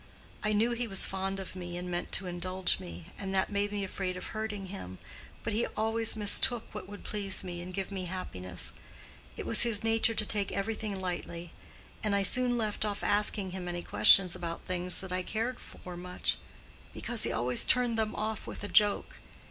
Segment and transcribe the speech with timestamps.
[0.43, 3.71] I knew he was fond of me and meant to indulge me, and that made
[3.71, 4.97] me afraid of hurting him;
[5.43, 8.73] but he always mistook what would please me and give me happiness.
[9.37, 11.51] It was his nature to take everything lightly;
[12.03, 15.95] and I soon left off asking him any questions about things that I cared for
[15.95, 16.37] much,
[16.95, 19.19] because he always turned them off with a joke.